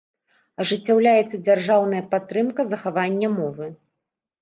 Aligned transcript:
Ажыццяўляецца 0.63 1.41
дзяржаўная 1.45 2.01
падтрымка 2.17 2.69
захавання 2.73 3.35
мовы. 3.39 3.73